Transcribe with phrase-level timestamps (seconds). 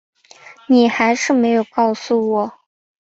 [0.65, 2.53] 你还是没有告诉我